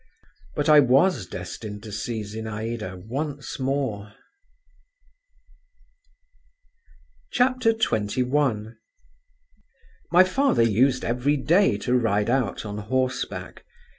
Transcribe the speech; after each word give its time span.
But 0.55 0.67
I 0.67 0.79
was 0.79 1.27
destined 1.27 1.83
to 1.83 1.91
see 1.91 2.21
Zinaïda 2.23 3.05
once 3.05 3.59
more. 3.59 4.15
XXI 7.35 8.77
My 10.11 10.23
father 10.23 10.63
used 10.63 11.05
every 11.05 11.37
day 11.37 11.77
to 11.77 11.93
ride 11.93 12.31
out 12.31 12.65
on 12.65 12.79
horse 12.79 13.25
back. 13.25 13.63